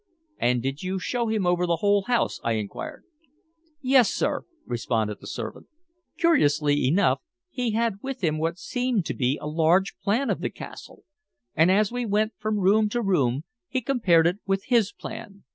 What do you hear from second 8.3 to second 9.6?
what seemed to be a